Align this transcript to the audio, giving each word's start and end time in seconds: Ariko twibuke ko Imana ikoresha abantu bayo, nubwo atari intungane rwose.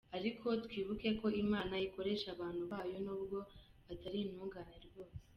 Ariko 0.17 0.47
twibuke 0.65 1.09
ko 1.19 1.27
Imana 1.43 1.75
ikoresha 1.87 2.27
abantu 2.35 2.63
bayo, 2.71 2.95
nubwo 3.05 3.37
atari 3.91 4.17
intungane 4.25 4.75
rwose. 4.85 5.17